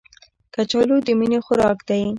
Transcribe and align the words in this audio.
کچالو 0.53 0.95
د 1.05 1.07
مینې 1.19 1.39
خوراک 1.45 1.77
دی 1.87 2.01